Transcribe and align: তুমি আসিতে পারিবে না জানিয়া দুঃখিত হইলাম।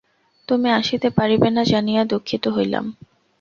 তুমি 0.47 0.69
আসিতে 0.71 1.09
পারিবে 1.17 1.49
না 1.49 1.63
জানিয়া 1.63 2.01
দুঃখিত 2.05 2.43
হইলাম। 2.47 2.85